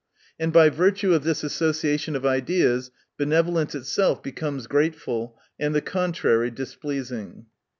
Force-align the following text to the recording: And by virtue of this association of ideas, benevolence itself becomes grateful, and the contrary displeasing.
And 0.39 0.51
by 0.51 0.69
virtue 0.69 1.13
of 1.13 1.23
this 1.23 1.43
association 1.43 2.15
of 2.15 2.25
ideas, 2.25 2.89
benevolence 3.19 3.75
itself 3.75 4.23
becomes 4.23 4.65
grateful, 4.65 5.37
and 5.59 5.75
the 5.75 5.79
contrary 5.81 6.49
displeasing. 6.49 7.45